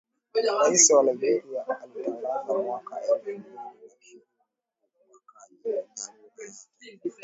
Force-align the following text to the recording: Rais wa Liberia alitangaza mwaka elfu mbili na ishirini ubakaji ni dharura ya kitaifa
Rais 0.47 0.89
wa 0.91 1.03
Liberia 1.03 1.79
alitangaza 1.81 2.53
mwaka 2.57 3.01
elfu 3.03 3.15
mbili 3.21 3.43
na 3.55 3.71
ishirini 3.87 4.23
ubakaji 5.09 5.55
ni 5.63 5.71
dharura 5.71 6.45
ya 6.45 6.51
kitaifa 6.51 7.17